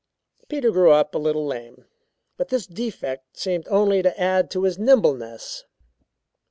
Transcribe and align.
Peter 0.49 0.71
grew 0.71 0.89
up 0.89 1.13
a 1.13 1.17
little 1.19 1.45
lame, 1.45 1.85
but 2.35 2.47
this 2.47 2.65
defect 2.65 3.37
seemed 3.37 3.67
only 3.67 4.01
to 4.01 4.19
add 4.19 4.49
to 4.49 4.63
his 4.63 4.79
nimbleness. 4.79 5.63